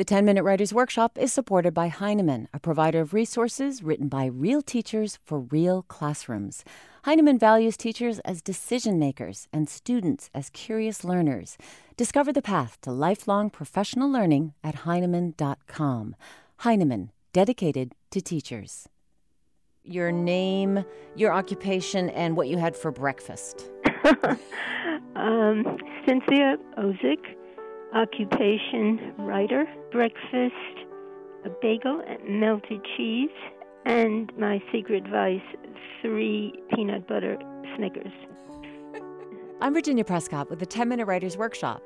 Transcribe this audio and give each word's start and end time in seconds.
The 0.00 0.04
10 0.04 0.24
Minute 0.24 0.44
Writers 0.44 0.72
Workshop 0.72 1.18
is 1.18 1.30
supported 1.30 1.74
by 1.74 1.88
Heinemann, 1.88 2.48
a 2.54 2.58
provider 2.58 3.02
of 3.02 3.12
resources 3.12 3.82
written 3.82 4.08
by 4.08 4.24
real 4.24 4.62
teachers 4.62 5.18
for 5.26 5.40
real 5.40 5.82
classrooms. 5.82 6.64
Heinemann 7.04 7.38
values 7.38 7.76
teachers 7.76 8.18
as 8.20 8.40
decision 8.40 8.98
makers 8.98 9.46
and 9.52 9.68
students 9.68 10.30
as 10.32 10.48
curious 10.48 11.04
learners. 11.04 11.58
Discover 11.98 12.32
the 12.32 12.40
path 12.40 12.80
to 12.80 12.90
lifelong 12.90 13.50
professional 13.50 14.10
learning 14.10 14.54
at 14.64 14.86
Heinemann.com. 14.86 16.16
Heinemann, 16.60 17.10
dedicated 17.34 17.94
to 18.10 18.22
teachers. 18.22 18.88
Your 19.84 20.10
name, 20.10 20.82
your 21.14 21.30
occupation, 21.30 22.08
and 22.08 22.38
what 22.38 22.48
you 22.48 22.56
had 22.56 22.74
for 22.74 22.90
breakfast. 22.90 23.68
um, 25.14 25.76
Cynthia 26.06 26.56
Ozick 26.78 27.36
occupation 27.94 29.14
writer, 29.18 29.66
breakfast, 29.90 30.54
a 31.44 31.50
bagel 31.60 32.02
and 32.06 32.40
melted 32.40 32.80
cheese, 32.96 33.30
and 33.84 34.32
my 34.38 34.62
secret 34.72 35.06
vice, 35.08 35.40
three 36.02 36.52
peanut 36.74 37.06
butter 37.08 37.38
Snickers. 37.76 38.12
I'm 39.60 39.74
Virginia 39.74 40.04
Prescott 40.04 40.50
with 40.50 40.58
the 40.58 40.66
10 40.66 40.88
Minute 40.88 41.06
Writers 41.06 41.36
Workshop. 41.36 41.82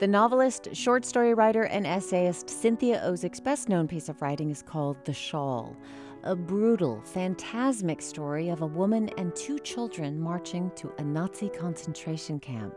The 0.00 0.08
novelist, 0.08 0.74
short 0.74 1.04
story 1.04 1.34
writer, 1.34 1.64
and 1.64 1.86
essayist 1.86 2.50
Cynthia 2.50 3.00
Ozick's 3.04 3.40
best 3.40 3.68
known 3.68 3.86
piece 3.86 4.08
of 4.08 4.20
writing 4.20 4.50
is 4.50 4.60
called 4.60 4.96
The 5.04 5.12
Shawl, 5.12 5.76
a 6.24 6.34
brutal, 6.34 7.00
phantasmic 7.04 8.02
story 8.02 8.48
of 8.48 8.62
a 8.62 8.66
woman 8.66 9.08
and 9.18 9.34
two 9.36 9.58
children 9.60 10.18
marching 10.18 10.72
to 10.76 10.92
a 10.98 11.04
Nazi 11.04 11.48
concentration 11.48 12.40
camp. 12.40 12.74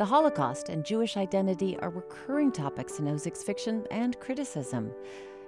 The 0.00 0.06
Holocaust 0.06 0.70
and 0.70 0.82
Jewish 0.82 1.18
identity 1.18 1.78
are 1.80 1.90
recurring 1.90 2.52
topics 2.52 3.00
in 3.00 3.04
Ozick's 3.04 3.42
fiction 3.42 3.84
and 3.90 4.18
criticism. 4.18 4.90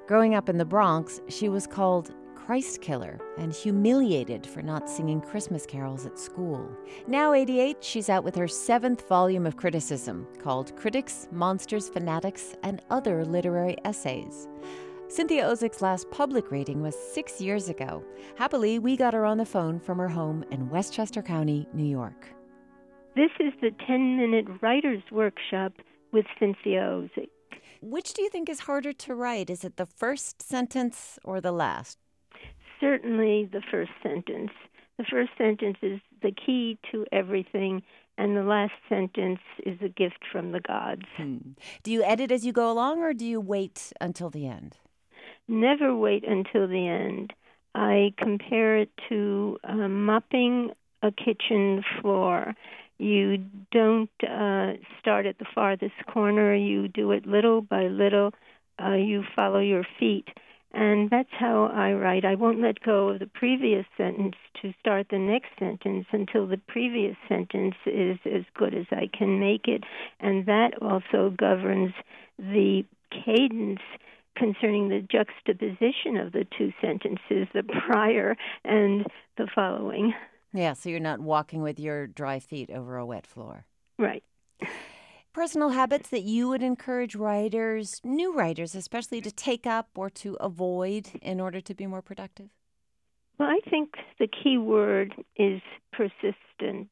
Growing 0.07 0.35
up 0.35 0.51
in 0.51 0.59
the 0.59 0.65
Bronx, 0.67 1.23
she 1.31 1.49
was 1.49 1.67
called 1.67 2.13
Christ 2.35 2.83
Killer 2.83 3.19
and 3.39 3.51
humiliated 3.51 4.47
for 4.47 4.61
not 4.61 4.91
singing 4.91 5.23
Christmas 5.23 5.65
carols 5.65 6.05
at 6.05 6.19
school. 6.19 6.71
Now 7.07 7.33
88, 7.33 7.83
she's 7.83 8.11
out 8.11 8.25
with 8.25 8.37
her 8.37 8.47
seventh 8.47 9.09
volume 9.09 9.47
of 9.47 9.57
criticism 9.57 10.29
called 10.39 10.77
Critics, 10.77 11.29
Monsters, 11.33 11.89
Fanatics, 11.89 12.55
and 12.63 12.83
Other 12.91 13.25
Literary 13.25 13.79
Essays. 13.87 14.49
Cynthia 15.09 15.47
Ozick's 15.47 15.81
last 15.81 16.11
public 16.11 16.51
reading 16.51 16.83
was 16.83 16.95
six 16.95 17.41
years 17.41 17.71
ago. 17.71 18.05
Happily, 18.37 18.79
we 18.79 18.99
got 18.99 19.15
her 19.15 19.25
on 19.25 19.39
the 19.39 19.47
phone 19.47 19.81
from 19.81 19.97
her 19.97 20.11
home 20.11 20.45
in 20.51 20.69
Westchester 20.69 21.23
County, 21.23 21.67
New 21.73 21.87
York. 21.87 22.29
This 23.15 23.31
is 23.39 23.53
the 23.61 23.71
10 23.87 24.17
minute 24.17 24.47
writer's 24.63 25.03
workshop 25.11 25.75
with 26.13 26.25
Cynthia 26.39 26.81
Ozick. 26.81 27.29
Which 27.83 28.15
do 28.15 28.23
you 28.23 28.31
think 28.31 28.49
is 28.49 28.61
harder 28.61 28.93
to 28.95 29.15
write? 29.15 29.51
Is 29.51 29.65
it 29.65 29.77
the 29.77 29.87
first 29.87 30.41
sentence 30.41 31.19
or 31.23 31.41
the 31.41 31.53
last? 31.53 31.99
Certainly 32.81 33.51
the 33.53 33.61
first 33.71 33.91
sentence. 34.03 34.51
The 34.97 35.05
first 35.05 35.31
sentence 35.37 35.77
is 35.83 36.01
the 36.23 36.33
key 36.33 36.79
to 36.91 37.05
everything, 37.13 37.83
and 38.17 38.35
the 38.37 38.45
last 38.45 38.73
sentence 38.89 39.41
is 39.67 39.79
a 39.83 39.89
gift 39.89 40.25
from 40.31 40.53
the 40.53 40.61
gods. 40.61 41.05
Hmm. 41.17 41.39
Do 41.83 41.93
you 41.93 42.03
edit 42.03 42.31
as 42.31 42.47
you 42.47 42.53
go 42.53 42.71
along, 42.71 43.01
or 43.01 43.13
do 43.13 43.27
you 43.27 43.41
wait 43.41 43.93
until 44.01 44.31
the 44.31 44.47
end? 44.47 44.79
Never 45.49 45.95
wait 45.95 46.25
until 46.27 46.67
the 46.67 46.89
end. 46.89 47.35
I 47.75 48.15
compare 48.17 48.79
it 48.79 48.91
to 49.09 49.59
uh, 49.65 49.89
mopping 49.89 50.71
a 51.03 51.11
kitchen 51.11 51.83
floor. 52.01 52.55
You 53.03 53.39
don't 53.73 54.11
uh, 54.23 54.75
start 55.01 55.27
at 55.27 55.37
the 55.41 55.47
farthest 55.53 56.07
corner. 56.07 56.55
You 56.55 56.87
do 56.87 57.11
it 57.11 57.27
little 57.27 57.61
by 57.61 57.89
little. 57.89 58.33
Uh, 58.81 58.95
you 58.95 59.25
follow 59.35 59.59
your 59.59 59.85
feet. 59.99 60.29
And 60.73 61.11
that's 61.11 61.29
how 61.33 61.65
I 61.65 61.95
write. 61.95 62.25
I 62.25 62.37
won't 62.37 62.63
let 62.63 62.81
go 62.81 63.09
of 63.09 63.19
the 63.19 63.27
previous 63.27 63.85
sentence 63.97 64.37
to 64.63 64.73
start 64.79 65.09
the 65.11 65.19
next 65.19 65.49
sentence 65.59 66.07
until 66.13 66.47
the 66.47 66.61
previous 66.69 67.17
sentence 67.29 67.75
is 67.87 68.19
as 68.25 68.45
good 68.55 68.73
as 68.73 68.87
I 68.93 69.11
can 69.13 69.41
make 69.41 69.67
it. 69.67 69.83
And 70.21 70.47
that 70.47 70.81
also 70.81 71.35
governs 71.37 71.93
the 72.39 72.85
cadence 73.11 73.81
concerning 74.37 74.89
the 74.89 75.01
juxtaposition 75.01 76.19
of 76.19 76.31
the 76.31 76.47
two 76.57 76.73
sentences, 76.81 77.49
the 77.53 77.65
prior 77.65 78.37
and 78.65 79.05
the 79.37 79.49
following. 79.53 80.15
Yeah, 80.53 80.75
so 80.75 80.91
you're 80.91 81.01
not 81.01 81.21
walking 81.21 81.63
with 81.63 81.81
your 81.81 82.07
dry 82.07 82.39
feet 82.39 82.71
over 82.71 82.97
a 82.97 83.07
wet 83.07 83.27
floor. 83.27 83.65
Right. 83.99 84.23
Personal 85.33 85.71
habits 85.71 86.11
that 86.11 86.25
you 86.25 86.49
would 86.49 86.63
encourage 86.63 87.15
writers, 87.15 88.01
new 88.05 88.35
writers 88.35 88.75
especially, 88.75 89.23
to 89.23 89.31
take 89.31 89.67
up 89.67 89.89
or 89.97 90.11
to 90.11 90.35
avoid 90.41 91.09
in 91.23 91.41
order 91.41 91.61
to 91.63 91.75
be 91.75 91.87
more 91.87 92.03
productive? 92.03 92.51
Well, 93.39 93.49
I 93.49 93.61
think 93.71 93.95
the 94.19 94.27
key 94.27 94.59
word 94.59 95.15
is 95.37 95.63
persistence 95.91 96.91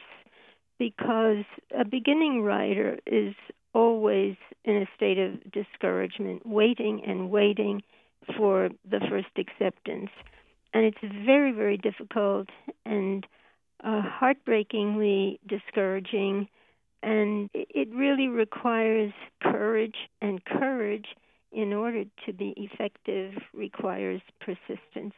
because 0.79 1.45
a 1.79 1.85
beginning 1.85 2.41
writer 2.41 2.99
is 3.07 3.35
always 3.75 4.37
in 4.65 4.77
a 4.77 4.87
state 4.97 5.19
of 5.19 5.53
discouragement, 5.53 6.47
waiting 6.47 7.03
and 7.07 7.31
waiting 7.31 7.83
for 8.39 8.71
the 8.91 9.01
first 9.11 9.29
acceptance. 9.37 10.11
And 10.73 10.87
it's 10.87 11.27
very, 11.27 11.53
very 11.53 11.77
difficult 11.77 12.49
and 12.87 13.27
uh, 13.85 14.03
heartbreakingly 14.03 15.41
discouraging, 15.47 16.49
and 17.03 17.51
it 17.55 17.89
really 17.95 18.29
requires 18.29 19.13
courage, 19.43 19.97
and 20.21 20.45
courage, 20.45 21.07
in 21.53 21.73
order 21.73 22.05
to 22.27 22.33
be 22.33 22.55
effective, 22.57 23.33
requires 23.53 24.21
persistence. 24.41 25.15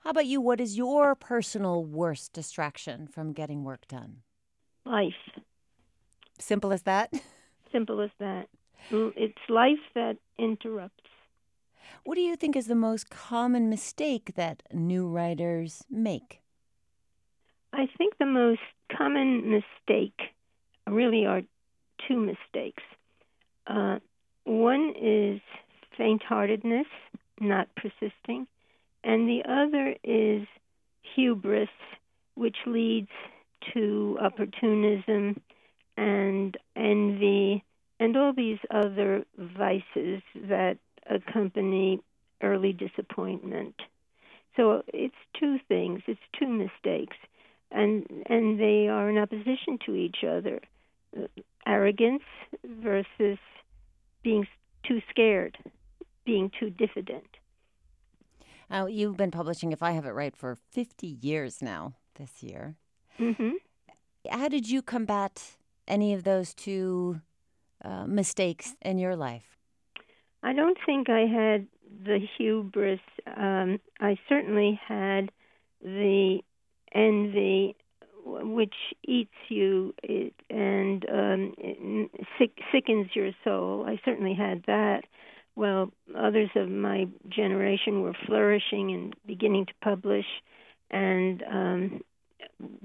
How 0.00 0.10
about 0.10 0.26
you? 0.26 0.40
What 0.40 0.60
is 0.60 0.76
your 0.76 1.14
personal 1.14 1.84
worst 1.84 2.32
distraction 2.32 3.06
from 3.06 3.32
getting 3.32 3.62
work 3.62 3.86
done? 3.86 4.22
Life. 4.84 5.12
Simple 6.38 6.72
as 6.72 6.82
that? 6.82 7.12
Simple 7.72 8.00
as 8.00 8.10
that. 8.18 8.48
It's 8.90 9.38
life 9.48 9.78
that 9.94 10.16
interrupts. 10.38 11.04
What 12.04 12.16
do 12.16 12.20
you 12.20 12.36
think 12.36 12.56
is 12.56 12.66
the 12.66 12.74
most 12.74 13.08
common 13.10 13.70
mistake 13.70 14.32
that 14.34 14.64
new 14.72 15.06
writers 15.06 15.84
make? 15.88 16.41
I 17.72 17.88
think 17.96 18.18
the 18.18 18.26
most 18.26 18.60
common 18.96 19.50
mistake 19.50 20.20
really 20.86 21.24
are 21.26 21.42
two 22.06 22.16
mistakes. 22.16 22.82
Uh, 23.66 23.98
one 24.44 24.92
is 25.00 25.40
faint 25.96 26.22
heartedness, 26.22 26.86
not 27.40 27.68
persisting, 27.76 28.46
and 29.04 29.28
the 29.28 29.42
other 29.48 29.94
is 30.04 30.46
hubris, 31.14 31.68
which 32.34 32.56
leads 32.66 33.10
to 33.72 34.18
opportunism 34.20 35.40
and 35.96 36.56
envy 36.76 37.64
and 38.00 38.16
all 38.16 38.32
these 38.32 38.58
other 38.70 39.24
vices 39.38 40.22
that 40.34 40.78
accompany 41.08 42.00
early 42.42 42.72
disappointment. 42.72 43.74
So 44.56 44.82
it's 44.88 45.14
two 45.38 45.58
things, 45.68 46.02
it's 46.06 46.20
two 46.38 46.48
mistakes 46.48 47.16
and 47.72 48.06
and 48.26 48.58
they 48.60 48.88
are 48.88 49.10
in 49.10 49.18
opposition 49.18 49.78
to 49.86 49.94
each 49.94 50.24
other. 50.26 50.60
Arrogance 51.66 52.22
versus 52.64 53.38
being 54.22 54.46
too 54.86 55.00
scared, 55.10 55.58
being 56.24 56.50
too 56.58 56.70
diffident. 56.70 57.26
Now, 58.70 58.86
you've 58.86 59.18
been 59.18 59.30
publishing, 59.30 59.72
if 59.72 59.82
I 59.82 59.90
have 59.92 60.06
it 60.06 60.12
right, 60.12 60.34
for 60.34 60.56
50 60.70 61.06
years 61.06 61.60
now 61.60 61.92
this 62.14 62.42
year. 62.42 62.76
Mm-hmm. 63.18 63.50
How 64.30 64.48
did 64.48 64.68
you 64.68 64.80
combat 64.80 65.56
any 65.86 66.14
of 66.14 66.24
those 66.24 66.54
two 66.54 67.20
uh, 67.84 68.06
mistakes 68.06 68.74
in 68.80 68.98
your 68.98 69.14
life? 69.14 69.58
I 70.42 70.54
don't 70.54 70.78
think 70.86 71.10
I 71.10 71.26
had 71.26 71.66
the 72.04 72.18
hubris. 72.38 73.00
Um, 73.36 73.78
I 74.00 74.16
certainly 74.28 74.80
had 74.88 75.30
the 75.82 76.40
envy 76.94 77.76
which 78.24 78.74
eats 79.04 79.34
you 79.48 79.94
and 80.50 81.04
um, 81.10 82.10
sick, 82.38 82.58
sickens 82.70 83.08
your 83.14 83.32
soul. 83.44 83.84
I 83.86 84.00
certainly 84.04 84.34
had 84.34 84.62
that. 84.66 85.02
Well, 85.56 85.92
others 86.16 86.50
of 86.56 86.68
my 86.68 87.08
generation 87.28 88.02
were 88.02 88.14
flourishing 88.26 88.92
and 88.92 89.14
beginning 89.26 89.66
to 89.66 89.72
publish 89.82 90.26
and 90.90 91.42
um, 91.42 92.00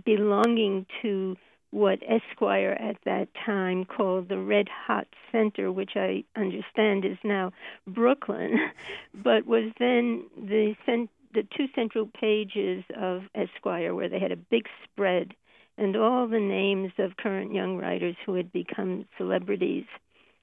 belonging 0.03 0.85
to 1.01 1.37
what 1.71 1.99
Esquire 2.07 2.71
at 2.71 2.97
that 3.05 3.27
time 3.45 3.85
called 3.85 4.29
the 4.29 4.37
Red 4.37 4.67
Hot 4.69 5.07
Center, 5.31 5.71
which 5.71 5.91
I 5.95 6.23
understand 6.35 7.05
is 7.05 7.17
now 7.23 7.51
Brooklyn, 7.85 8.57
but 9.13 9.45
was 9.45 9.71
then 9.79 10.23
the 10.37 10.75
cent- 10.85 11.09
the 11.33 11.43
two 11.55 11.67
central 11.75 12.07
pages 12.07 12.83
of 12.95 13.23
Esquire, 13.35 13.93
where 13.93 14.09
they 14.09 14.19
had 14.19 14.31
a 14.31 14.37
big 14.37 14.63
spread 14.83 15.33
and 15.77 15.95
all 15.95 16.27
the 16.27 16.39
names 16.39 16.91
of 16.97 17.17
current 17.17 17.53
young 17.53 17.77
writers 17.77 18.15
who 18.25 18.33
had 18.33 18.51
become 18.51 19.05
celebrities. 19.17 19.85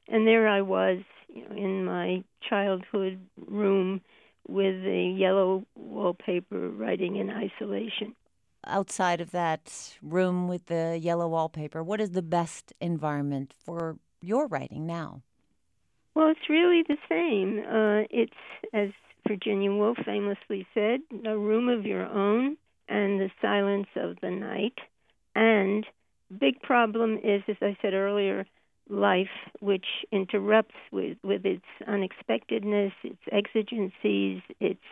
And 0.08 0.26
there 0.26 0.46
I 0.46 0.62
was, 0.62 0.98
you 1.28 1.42
know, 1.42 1.56
in 1.56 1.84
my 1.84 2.22
childhood 2.48 3.18
room 3.46 4.00
with 4.46 4.82
the 4.84 5.14
yellow 5.18 5.64
wallpaper, 5.74 6.68
writing 6.68 7.16
in 7.16 7.30
isolation. 7.30 8.14
Outside 8.66 9.20
of 9.20 9.30
that 9.32 9.96
room 10.02 10.48
with 10.48 10.66
the 10.66 10.98
yellow 11.00 11.28
wallpaper, 11.28 11.82
what 11.82 12.00
is 12.00 12.10
the 12.10 12.22
best 12.22 12.72
environment 12.80 13.54
for 13.58 13.96
your 14.22 14.46
writing 14.46 14.86
now? 14.86 15.22
Well, 16.14 16.28
it's 16.28 16.48
really 16.48 16.82
the 16.86 16.96
same. 17.08 17.58
Uh, 17.66 18.06
it's, 18.10 18.32
as 18.72 18.90
Virginia 19.26 19.72
Woolf 19.72 19.98
famously 20.04 20.66
said, 20.74 21.00
a 21.24 21.36
room 21.36 21.68
of 21.68 21.86
your 21.86 22.04
own 22.06 22.56
and 22.88 23.20
the 23.20 23.30
silence 23.40 23.88
of 23.96 24.16
the 24.20 24.30
night. 24.30 24.78
And 25.34 25.86
big 26.38 26.60
problem 26.62 27.18
is, 27.22 27.42
as 27.48 27.56
I 27.62 27.76
said 27.80 27.94
earlier, 27.94 28.46
life, 28.88 29.28
which 29.60 29.86
interrupts 30.12 30.74
with, 30.92 31.16
with 31.22 31.46
its 31.46 31.64
unexpectedness, 31.86 32.92
its 33.02 33.22
exigencies, 33.32 34.42
its 34.60 34.82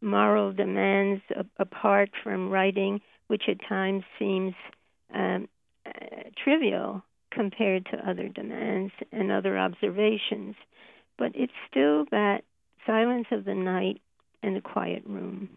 moral 0.00 0.52
demands 0.52 1.22
a- 1.34 1.44
apart 1.58 2.10
from 2.22 2.50
writing, 2.50 3.00
which 3.26 3.44
at 3.48 3.58
times 3.68 4.04
seems 4.18 4.54
um, 5.14 5.48
uh, 5.84 5.90
trivial 6.42 7.02
compared 7.30 7.84
to 7.86 8.08
other 8.08 8.28
demands 8.28 8.92
and 9.12 9.30
other 9.30 9.58
observations. 9.58 10.54
But 11.18 11.32
it's 11.34 11.52
still 11.70 12.06
that 12.10 12.44
silence 12.86 13.26
of 13.30 13.44
the 13.44 13.54
night 13.54 14.00
and 14.42 14.56
the 14.56 14.60
quiet 14.60 15.02
room. 15.04 15.48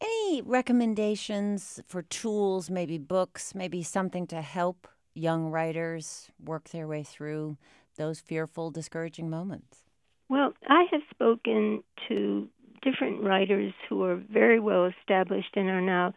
Any 0.00 0.42
recommendations 0.42 1.80
for 1.86 2.02
tools, 2.02 2.68
maybe 2.68 2.98
books, 2.98 3.54
maybe 3.54 3.82
something 3.82 4.26
to 4.26 4.42
help 4.42 4.88
young 5.14 5.50
writers 5.50 6.30
work 6.44 6.70
their 6.70 6.86
way 6.86 7.02
through 7.02 7.56
those 7.96 8.20
fearful, 8.20 8.70
discouraging 8.70 9.30
moments? 9.30 9.84
Well, 10.28 10.52
I 10.68 10.84
have 10.90 11.02
spoken 11.10 11.82
to 12.08 12.48
different 12.82 13.22
writers 13.22 13.72
who 13.88 14.02
are 14.04 14.16
very 14.16 14.60
well 14.60 14.86
established 14.86 15.56
and 15.56 15.68
are 15.68 15.80
now 15.80 16.12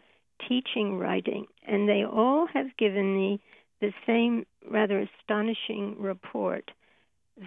teaching 0.48 0.98
writing, 0.98 1.46
and 1.66 1.88
they 1.88 2.04
all 2.04 2.46
have 2.52 2.76
given 2.76 3.14
me 3.14 3.40
the 3.80 3.92
same 4.06 4.44
rather 4.68 5.00
astonishing 5.00 5.96
report 5.98 6.70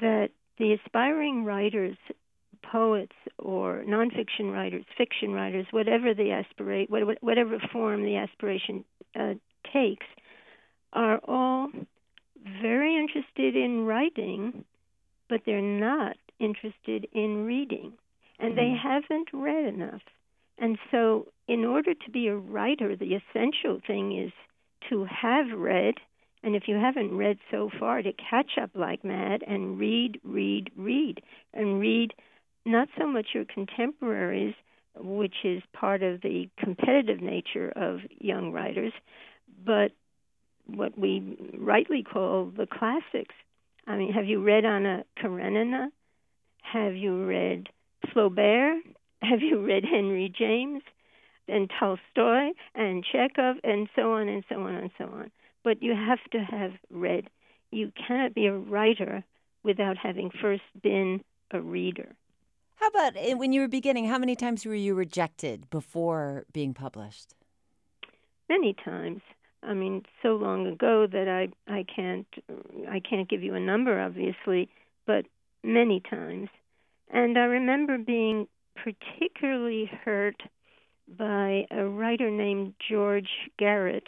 that 0.02 0.30
the 0.58 0.74
aspiring 0.74 1.44
writers, 1.44 1.98
poets 2.70 3.16
or 3.38 3.84
nonfiction 3.88 4.52
writers, 4.52 4.86
fiction 4.98 5.32
writers, 5.32 5.66
whatever 5.72 6.14
the 6.14 6.32
aspirate, 6.32 6.90
whatever 6.90 7.58
form 7.72 8.04
the 8.04 8.16
aspiration 8.16 8.84
uh, 9.20 9.34
takes, 9.72 10.06
are 10.94 11.20
all 11.26 11.70
very 12.62 12.98
interested 12.98 13.56
in 13.56 13.86
writing, 13.86 14.66
but 15.30 15.42
they're 15.46 15.62
not 15.62 16.18
interested 16.40 17.08
in 17.14 17.46
reading, 17.46 17.94
and 18.40 18.58
they 18.58 18.74
mm-hmm. 18.74 18.88
haven't 18.88 19.28
read 19.34 19.66
enough. 19.74 20.02
And 20.58 20.78
so, 20.92 21.28
in 21.48 21.66
order 21.66 21.94
to 21.94 22.12
be 22.12 22.28
a 22.28 22.36
writer, 22.36 22.96
the 22.96 23.16
essential 23.16 23.80
thing 23.86 24.18
is 24.18 24.32
to 24.90 25.06
have 25.06 25.48
read, 25.56 25.96
and 26.44 26.56
if 26.56 26.64
you 26.68 26.76
haven't 26.76 27.16
read 27.16 27.38
so 27.50 27.70
far, 27.80 28.02
to 28.02 28.12
catch 28.14 28.52
up 28.62 28.72
like 28.76 29.04
mad 29.04 29.44
and 29.48 29.80
read, 29.80 30.20
read, 30.24 30.72
read, 30.76 31.22
and 31.54 31.80
read 31.80 32.14
not 32.66 32.88
so 32.98 33.08
much 33.08 33.28
your 33.34 33.46
contemporaries, 33.46 34.56
which 34.96 35.36
is 35.44 35.62
part 35.74 36.04
of 36.04 36.22
the 36.22 36.50
competitive 36.58 37.22
nature 37.22 37.72
of 37.76 38.00
young 38.20 38.52
writers, 38.52 38.94
but 39.66 39.92
what 40.68 40.98
we 40.98 41.38
rightly 41.58 42.04
call 42.04 42.52
the 42.56 42.68
classics. 42.68 43.36
I 43.88 43.98
mean, 43.98 44.14
have 44.14 44.26
you 44.26 44.44
read 44.44 44.66
Anna 44.66 45.04
Karenina? 45.18 45.90
Have 46.62 46.96
you 46.96 47.26
read 47.26 47.70
Flaubert? 48.14 48.80
Have 49.22 49.42
you 49.42 49.66
read 49.66 49.84
Henry 49.84 50.34
James 50.36 50.84
and 51.48 51.70
Tolstoy 51.80 52.52
and 52.76 53.04
Chekhov 53.04 53.58
and 53.64 53.88
so 53.96 54.14
on 54.14 54.30
and 54.30 54.44
so 54.50 54.62
on 54.62 54.76
and 54.76 54.92
so 54.98 55.06
on? 55.06 55.32
But 55.64 55.82
you 55.82 55.96
have 55.96 56.20
to 56.32 56.40
have 56.40 56.72
read. 56.90 57.30
You 57.72 57.92
cannot 58.08 58.34
be 58.34 58.48
a 58.48 58.54
writer 58.54 59.24
without 59.64 59.98
having 59.98 60.32
first 60.42 60.64
been 60.82 61.24
a 61.52 61.62
reader. 61.62 62.16
How 62.82 62.88
about 62.88 63.14
eh, 63.16 63.36
when 63.36 63.54
you 63.54 63.62
were 63.62 63.68
beginning? 63.68 64.06
How 64.06 64.18
many 64.18 64.36
times 64.36 64.66
were 64.66 64.74
you 64.74 64.96
rejected 64.96 65.70
before 65.70 66.46
being 66.52 66.74
published? 66.74 67.36
Many 68.50 68.74
times. 68.74 69.22
I 69.62 69.76
mean, 69.76 70.04
so 70.24 70.30
long 70.30 70.66
ago 70.66 71.06
that 71.06 71.28
I 71.28 71.50
I 71.72 71.84
can't 71.84 72.26
I 72.90 73.00
can't 73.00 73.30
give 73.30 73.44
you 73.44 73.54
a 73.54 73.60
number, 73.60 74.02
obviously, 74.02 74.68
but 75.06 75.28
many 75.64 76.00
times. 76.00 76.50
And 77.12 77.38
I 77.38 77.44
remember 77.44 78.00
being 78.00 78.48
particularly 78.76 79.86
hurt 80.04 80.42
by 81.08 81.68
a 81.70 81.86
writer 81.86 82.32
named 82.32 82.74
George 82.90 83.30
Garrett, 83.60 84.08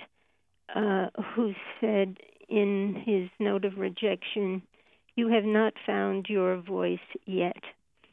uh, 0.74 1.10
who 1.36 1.54
said 1.80 2.18
in 2.50 3.04
his 3.06 3.30
note 3.40 3.66
of 3.66 3.78
rejection, 3.78 4.64
"You 5.16 5.28
have 5.28 5.46
not 5.46 5.76
found 5.86 6.28
your 6.28 6.58
voice 6.58 7.08
yet." 7.28 7.62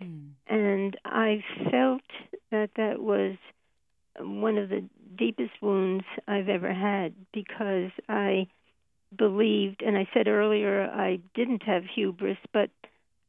Mm. 0.03 0.31
And 0.49 0.97
I 1.05 1.43
felt 1.71 2.03
that 2.51 2.71
that 2.77 3.01
was 3.01 3.37
one 4.19 4.59
of 4.59 4.69
the 4.69 4.85
deepest 5.17 5.53
wounds 5.61 6.05
I've 6.27 6.49
ever 6.49 6.73
had 6.73 7.15
because 7.33 7.91
I 8.09 8.47
believed, 9.17 9.83
and 9.83 9.97
I 9.97 10.09
said 10.15 10.29
earlier 10.29 10.83
I 10.85 11.21
didn't 11.35 11.63
have 11.65 11.85
hubris, 11.85 12.39
but 12.53 12.71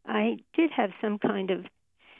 I 0.06 0.38
did 0.56 0.71
have 0.71 0.91
some 1.01 1.18
kind 1.19 1.50
of 1.51 1.65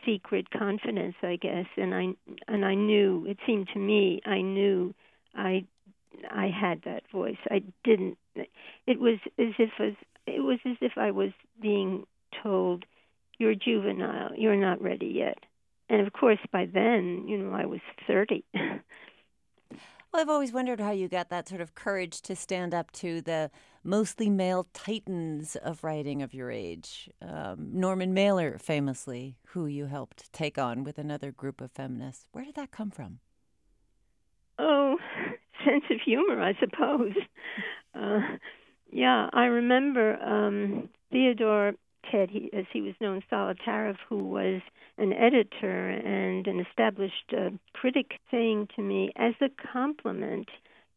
secret 0.06 0.50
confidence, 0.52 1.16
I 1.22 1.36
guess, 1.36 1.66
and 1.78 1.94
I 1.94 2.10
and 2.48 2.66
I 2.66 2.76
knew. 2.76 3.26
It 3.28 3.38
seemed 3.46 3.70
to 3.74 3.80
me 3.80 4.22
I 4.26 4.42
knew 4.42 4.94
I 5.36 5.66
I 6.30 6.48
had 6.48 6.82
that 6.86 7.04
voice. 7.12 7.38
I 7.50 7.64
didn't. 7.84 8.18
It 8.88 9.00
was 9.00 9.20
as 9.38 9.54
if 9.60 9.72
as 9.80 9.94
it 10.28 10.42
was 10.44 10.60
as 10.66 10.78
if 10.82 10.94
I 10.98 11.12
was 11.12 11.32
being 11.62 12.06
told, 12.44 12.86
"You're 13.42 13.56
juvenile. 13.56 14.32
You're 14.38 14.56
not 14.56 14.82
ready 14.82 15.08
yet." 15.08 15.40
And 15.90 16.08
of 16.08 16.14
course, 16.14 16.40
by 16.54 16.68
then, 16.68 17.26
you 17.28 17.38
know, 17.38 17.54
I 17.54 17.66
was 17.66 17.82
30. 18.08 18.46
well, 18.54 18.82
I've 20.14 20.30
always 20.30 20.54
wondered 20.54 20.80
how 20.80 20.92
you 20.92 21.10
got 21.10 21.30
that 21.30 21.50
sort 21.50 21.60
of 21.60 21.76
courage 21.76 22.22
to 22.22 22.36
stand 22.36 22.74
up 22.74 22.92
to 22.94 23.22
the 23.22 23.52
mostly 23.84 24.30
male 24.30 24.68
titans 24.74 25.58
of 25.58 25.84
writing 25.84 26.22
of 26.22 26.34
your 26.34 26.50
age. 26.50 27.10
Um, 27.22 27.72
Norman 27.74 28.14
Mailer, 28.14 28.58
famously, 28.58 29.36
who 29.48 29.66
you 29.66 29.88
helped 29.88 30.32
take 30.32 30.58
on 30.58 30.86
with 30.86 30.98
another 30.98 31.34
group 31.34 31.60
of 31.60 31.72
feminists. 31.72 32.26
Where 32.32 32.46
did 32.46 32.56
that 32.56 32.72
come 32.72 32.92
from? 32.92 33.20
Oh, 34.58 34.98
sense 35.66 35.84
of 35.90 36.00
humor, 36.00 36.42
I 36.42 36.56
suppose. 36.60 37.14
Uh, 37.94 38.22
yeah, 38.90 39.30
I 39.34 39.48
remember 39.48 40.16
um, 40.24 40.88
Theodore 41.12 41.74
Ted, 42.10 42.30
he, 42.30 42.50
as 42.54 42.66
he 42.72 42.82
was 42.82 42.94
known, 43.00 43.24
Solotaroff, 43.32 43.98
who 44.08 44.24
was 44.24 44.62
an 44.98 45.14
editor 45.14 45.90
and 45.90 46.48
an 46.48 46.60
established 46.60 47.34
uh, 47.36 47.50
critic, 47.74 48.14
saying 48.30 48.70
to 48.76 48.82
me, 48.82 49.12
as 49.16 49.34
a 49.42 49.50
compliment, 49.72 50.50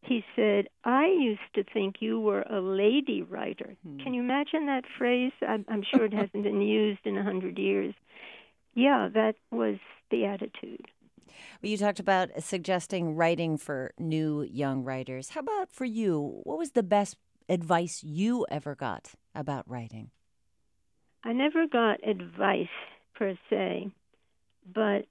he 0.03 0.25
said, 0.37 0.69
I 0.85 1.07
used 1.07 1.41
to 1.55 1.65
think 1.65 1.97
you 2.01 2.21
were 2.21 2.43
a 2.43 2.61
lady 2.61 3.23
writer. 3.23 3.75
Hmm. 3.87 3.99
Can 3.99 4.15
you 4.15 4.23
imagine 4.23 4.67
that 4.67 4.85
phrase? 4.99 5.33
I'm, 5.47 5.65
I'm 5.69 5.83
sure 5.83 6.05
it 6.05 6.13
hasn't 6.13 6.45
been 6.45 6.61
used 6.61 7.01
in 7.05 7.17
a 7.17 7.23
hundred 7.23 7.59
years. 7.59 7.95
Yeah, 8.75 9.09
that 9.15 9.37
was 9.51 9.77
the 10.11 10.27
attitude. 10.27 10.87
Well, 11.63 11.71
you 11.71 11.77
talked 11.79 12.01
about 12.01 12.31
suggesting 12.41 13.17
writing 13.17 13.57
for 13.57 13.93
new 13.99 14.43
young 14.43 14.85
writers. 14.85 15.31
How 15.31 15.41
about 15.41 15.71
for 15.71 15.85
you? 15.85 16.41
What 16.45 16.59
was 16.59 16.73
the 16.73 16.83
best 16.83 17.17
advice 17.49 18.03
you 18.03 18.47
ever 18.51 18.75
got 18.75 19.13
about 19.35 19.69
writing? 19.69 20.11
I 21.25 21.33
never 21.33 21.67
got 21.67 22.07
advice 22.07 22.69
per 23.15 23.35
se, 23.49 23.91
but 24.75 25.07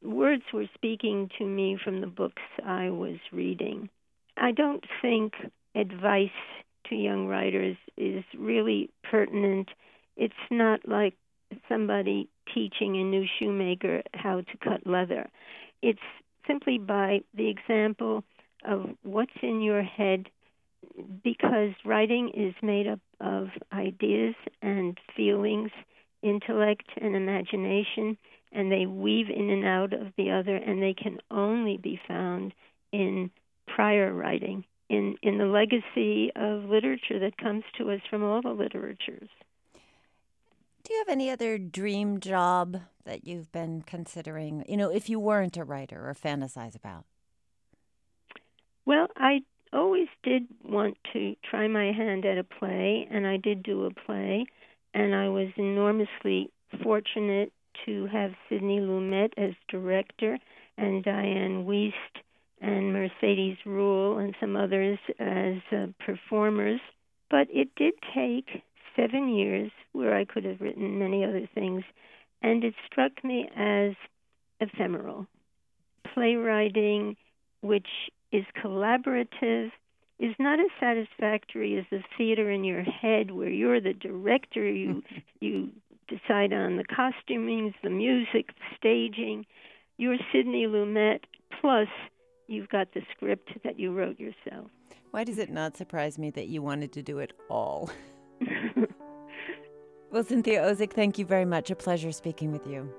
words 0.00 0.44
were 0.52 0.68
speaking 0.74 1.30
to 1.38 1.44
me 1.44 1.76
from 1.82 2.00
the 2.00 2.06
books 2.06 2.42
I 2.64 2.90
was 2.90 3.18
reading. 3.32 3.88
I 4.36 4.52
don't 4.52 4.84
think 5.00 5.32
advice 5.74 6.30
to 6.88 6.94
young 6.94 7.26
writers 7.26 7.76
is 7.96 8.22
really 8.38 8.90
pertinent. 9.02 9.70
It's 10.16 10.34
not 10.50 10.86
like 10.88 11.14
somebody 11.68 12.28
teaching 12.54 12.96
a 12.96 13.04
new 13.04 13.26
shoemaker 13.38 14.02
how 14.14 14.42
to 14.42 14.56
cut 14.62 14.86
leather. 14.86 15.28
It's 15.82 15.98
simply 16.46 16.78
by 16.78 17.22
the 17.34 17.48
example 17.48 18.22
of 18.64 18.90
what's 19.02 19.32
in 19.42 19.60
your 19.60 19.82
head 19.82 20.28
because 21.24 21.72
writing 21.84 22.30
is 22.34 22.54
made 22.62 22.86
up 22.86 23.00
of 23.22 23.48
ideas 23.72 24.34
and 24.60 24.98
feelings, 25.16 25.70
intellect 26.22 26.88
and 27.00 27.16
imagination, 27.16 28.18
and 28.52 28.70
they 28.70 28.86
weave 28.86 29.30
in 29.30 29.48
and 29.48 29.64
out 29.64 29.92
of 29.92 30.12
the 30.16 30.30
other, 30.30 30.56
and 30.56 30.82
they 30.82 30.94
can 30.94 31.18
only 31.30 31.78
be 31.78 31.98
found 32.06 32.52
in 32.92 33.30
prior 33.66 34.12
writing, 34.12 34.64
in, 34.90 35.16
in 35.22 35.38
the 35.38 35.46
legacy 35.46 36.30
of 36.36 36.64
literature 36.64 37.18
that 37.20 37.38
comes 37.38 37.64
to 37.78 37.90
us 37.90 38.00
from 38.10 38.22
all 38.22 38.42
the 38.42 38.50
literatures. 38.50 39.28
Do 40.84 40.92
you 40.92 40.98
have 41.06 41.12
any 41.12 41.30
other 41.30 41.58
dream 41.58 42.18
job 42.20 42.80
that 43.04 43.26
you've 43.26 43.50
been 43.52 43.82
considering? 43.82 44.64
You 44.68 44.76
know, 44.76 44.90
if 44.90 45.08
you 45.08 45.20
weren't 45.20 45.56
a 45.56 45.64
writer 45.64 46.08
or 46.08 46.14
fantasize 46.14 46.74
about? 46.74 47.04
Well, 48.84 49.06
I 49.16 49.42
always 49.72 50.08
did 50.22 50.46
want 50.64 50.96
to 51.12 51.34
try 51.48 51.68
my 51.68 51.92
hand 51.92 52.24
at 52.24 52.38
a 52.38 52.44
play, 52.44 53.06
and 53.10 53.26
I 53.26 53.36
did 53.36 53.62
do 53.62 53.84
a 53.84 53.90
play, 53.92 54.46
and 54.94 55.14
I 55.14 55.28
was 55.28 55.48
enormously 55.56 56.50
fortunate 56.82 57.52
to 57.86 58.06
have 58.06 58.32
Sidney 58.48 58.80
Lumet 58.80 59.32
as 59.36 59.54
director 59.68 60.38
and 60.76 61.04
Dianne 61.04 61.64
Wiest 61.64 62.22
and 62.60 62.92
Mercedes 62.92 63.56
Ruehl 63.66 64.22
and 64.22 64.34
some 64.40 64.56
others 64.56 64.98
as 65.18 65.56
uh, 65.72 65.86
performers. 66.04 66.80
But 67.30 67.48
it 67.50 67.74
did 67.76 67.94
take 68.14 68.62
seven 68.94 69.34
years 69.34 69.70
where 69.92 70.14
I 70.14 70.24
could 70.24 70.44
have 70.44 70.60
written 70.60 70.98
many 70.98 71.24
other 71.24 71.48
things, 71.54 71.82
and 72.42 72.62
it 72.62 72.74
struck 72.86 73.24
me 73.24 73.48
as 73.56 73.94
ephemeral. 74.60 75.26
Playwriting, 76.14 77.16
which 77.62 77.88
is 78.32 78.44
collaborative, 78.62 79.70
is 80.18 80.34
not 80.38 80.58
as 80.58 80.66
satisfactory 80.80 81.78
as 81.78 81.84
the 81.90 82.02
theater 82.16 82.50
in 82.50 82.64
your 82.64 82.82
head 82.82 83.30
where 83.30 83.50
you're 83.50 83.80
the 83.80 83.92
director, 83.92 84.68
you 84.68 84.88
mm-hmm. 84.88 85.18
you 85.40 85.68
decide 86.08 86.52
on 86.52 86.76
the 86.76 86.84
costumings, 86.84 87.74
the 87.82 87.90
music, 87.90 88.48
the 88.48 88.76
staging. 88.76 89.46
You're 89.98 90.16
Sidney 90.32 90.66
Lumet, 90.66 91.20
plus 91.60 91.88
you've 92.46 92.68
got 92.68 92.92
the 92.94 93.02
script 93.14 93.50
that 93.64 93.78
you 93.78 93.92
wrote 93.92 94.18
yourself. 94.18 94.70
Why 95.10 95.24
does 95.24 95.38
it 95.38 95.50
not 95.50 95.76
surprise 95.76 96.18
me 96.18 96.30
that 96.30 96.48
you 96.48 96.62
wanted 96.62 96.92
to 96.92 97.02
do 97.02 97.18
it 97.18 97.32
all? 97.50 97.90
well, 100.10 100.24
Cynthia 100.24 100.62
Ozick, 100.62 100.92
thank 100.92 101.18
you 101.18 101.26
very 101.26 101.44
much. 101.44 101.70
A 101.70 101.76
pleasure 101.76 102.12
speaking 102.12 102.50
with 102.50 102.66
you. 102.66 102.92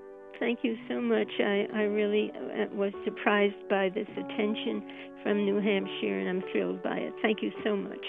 Thank 0.43 0.59
you 0.61 0.77
so 0.89 0.99
much. 0.99 1.29
I, 1.39 1.67
I 1.73 1.83
really 1.83 2.29
uh, 2.35 2.65
was 2.75 2.91
surprised 3.05 3.55
by 3.69 3.87
this 3.87 4.09
attention 4.11 4.83
from 5.23 5.45
New 5.45 5.61
Hampshire, 5.61 6.19
and 6.19 6.27
I'm 6.27 6.43
thrilled 6.51 6.83
by 6.83 6.97
it. 6.97 7.13
Thank 7.21 7.41
you 7.41 7.53
so 7.63 7.77
much. 7.77 8.05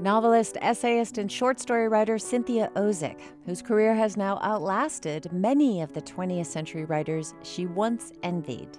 Novelist, 0.00 0.56
essayist, 0.60 1.18
and 1.18 1.30
short 1.30 1.58
story 1.58 1.88
writer 1.88 2.16
Cynthia 2.16 2.70
Ozick, 2.76 3.18
whose 3.44 3.60
career 3.60 3.92
has 3.92 4.16
now 4.16 4.38
outlasted 4.40 5.32
many 5.32 5.82
of 5.82 5.92
the 5.92 6.02
20th 6.02 6.46
century 6.46 6.84
writers 6.84 7.34
she 7.42 7.66
once 7.66 8.12
envied. 8.22 8.78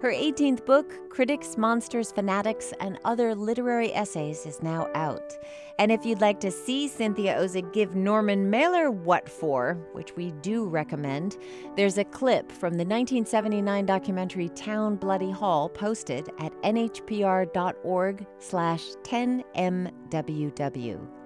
Her 0.00 0.12
18th 0.12 0.64
book, 0.64 1.10
Critics, 1.10 1.58
Monsters, 1.58 2.12
Fanatics, 2.12 2.72
and 2.78 3.00
Other 3.04 3.34
Literary 3.34 3.92
Essays, 3.92 4.46
is 4.46 4.62
now 4.62 4.88
out. 4.94 5.36
And 5.80 5.90
if 5.90 6.04
you'd 6.04 6.20
like 6.20 6.40
to 6.40 6.50
see 6.50 6.88
Cynthia 6.88 7.36
Ozick 7.36 7.72
give 7.72 7.96
Norman 7.96 8.50
Mailer 8.50 8.90
what 8.90 9.30
for, 9.30 9.78
which 9.94 10.14
we 10.14 10.32
do 10.42 10.66
recommend, 10.66 11.38
there's 11.74 11.96
a 11.96 12.04
clip 12.04 12.52
from 12.52 12.74
the 12.74 12.84
1979 12.84 13.86
documentary 13.86 14.50
Town 14.50 14.96
Bloody 14.96 15.30
Hall 15.30 15.70
posted 15.70 16.28
at 16.38 16.52
nhpr.org 16.62 18.26
slash 18.38 18.84
10mww. 19.04 21.19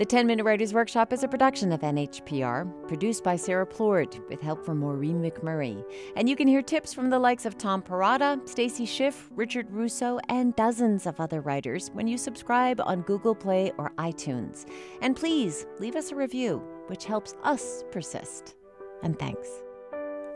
The 0.00 0.06
10 0.06 0.26
Minute 0.26 0.44
Writers 0.44 0.72
Workshop 0.72 1.12
is 1.12 1.24
a 1.24 1.28
production 1.28 1.72
of 1.72 1.82
NHPR, 1.82 2.88
produced 2.88 3.22
by 3.22 3.36
Sarah 3.36 3.66
Plourde 3.66 4.26
with 4.30 4.40
help 4.40 4.64
from 4.64 4.78
Maureen 4.78 5.20
McMurray. 5.20 5.84
And 6.16 6.26
you 6.26 6.36
can 6.36 6.48
hear 6.48 6.62
tips 6.62 6.94
from 6.94 7.10
the 7.10 7.18
likes 7.18 7.44
of 7.44 7.58
Tom 7.58 7.82
Perrotta, 7.82 8.48
Stacy 8.48 8.86
Schiff, 8.86 9.28
Richard 9.32 9.70
Russo, 9.70 10.18
and 10.30 10.56
dozens 10.56 11.06
of 11.06 11.20
other 11.20 11.42
writers 11.42 11.90
when 11.92 12.08
you 12.08 12.16
subscribe 12.16 12.80
on 12.80 13.02
Google 13.02 13.34
Play 13.34 13.72
or 13.76 13.92
iTunes. 13.98 14.64
And 15.02 15.14
please 15.14 15.66
leave 15.80 15.96
us 15.96 16.12
a 16.12 16.16
review, 16.16 16.64
which 16.86 17.04
helps 17.04 17.34
us 17.42 17.84
persist. 17.92 18.54
And 19.02 19.18
thanks. 19.18 19.50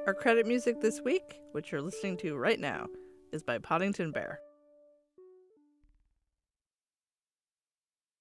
Our 0.06 0.12
credit 0.12 0.46
music 0.46 0.82
this 0.82 1.00
week, 1.00 1.40
which 1.52 1.72
you're 1.72 1.80
listening 1.80 2.18
to 2.18 2.36
right 2.36 2.60
now, 2.60 2.88
is 3.32 3.42
by 3.42 3.56
Poddington 3.56 4.12
Bear. 4.12 4.40